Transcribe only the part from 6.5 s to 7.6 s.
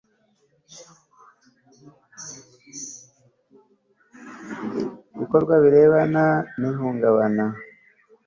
n ihungabana